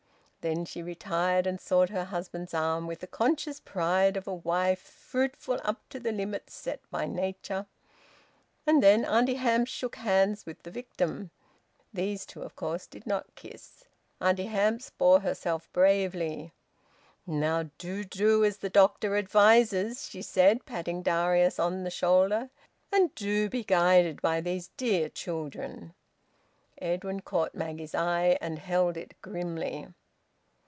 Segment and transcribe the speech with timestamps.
[0.43, 4.79] Then she retired and sought her husband's arm with the conscious pride of a wife
[4.81, 7.67] fruitful up to the limits set by nature.
[8.65, 11.29] And then Auntie Hamps shook hands with the victim.
[11.93, 13.83] These two of course did not kiss.
[14.19, 16.53] Auntie Hamps bore herself bravely.
[17.27, 22.49] "Now do do as the doctor advises!" she said, patting Darius on the shoulder.
[22.91, 25.93] "And do be guided by these dear children!"
[26.79, 29.85] Edwin caught Maggie's eye, and held it grimly.